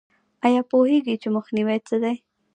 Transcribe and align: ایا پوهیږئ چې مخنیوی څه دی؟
ایا 0.47 0.61
پوهیږئ 0.71 1.15
چې 1.21 1.27
مخنیوی 1.35 1.77
څه 1.87 1.95
دی؟ 2.03 2.15